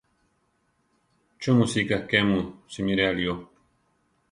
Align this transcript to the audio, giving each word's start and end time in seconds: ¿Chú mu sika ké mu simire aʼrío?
¿Chú 1.39 1.49
mu 1.57 1.65
sika 1.73 1.97
ké 2.09 2.17
mu 2.29 2.39
simire 2.73 3.03
aʼrío? 3.09 3.33